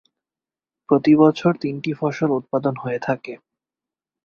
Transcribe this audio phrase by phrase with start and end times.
[0.89, 3.33] প্রতি বছর তিনটি ফসল উৎপাদন হয়ে থাকে।